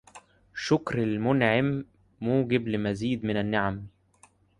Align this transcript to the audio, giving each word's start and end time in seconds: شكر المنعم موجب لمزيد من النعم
شكر 0.55 1.03
المنعم 1.03 1.85
موجب 2.21 2.67
لمزيد 2.67 3.25
من 3.25 3.37
النعم 3.37 3.85